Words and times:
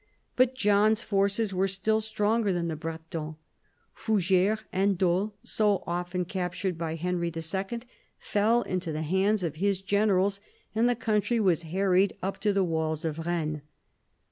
But 0.35 0.55
John's 0.55 1.03
forces 1.03 1.53
were 1.53 1.67
still 1.67 2.01
stronger 2.01 2.51
than 2.51 2.69
the 2.69 2.75
Bretons. 2.75 3.35
Fougeres 3.93 4.63
and 4.73 4.97
Dol, 4.97 5.35
so 5.43 5.83
often 5.85 6.25
captured 6.25 6.75
by 6.75 6.95
Henry 6.95 7.27
II., 7.35 7.81
fell 8.17 8.63
into 8.63 8.91
the 8.91 9.03
hands 9.03 9.43
of 9.43 9.57
his 9.57 9.79
generals, 9.79 10.41
and 10.73 10.89
the 10.89 10.95
country 10.95 11.39
was 11.39 11.61
harried 11.69 12.17
up 12.23 12.39
to 12.39 12.51
the 12.51 12.63
walls 12.63 13.05
of 13.05 13.27
Rennes. 13.27 13.61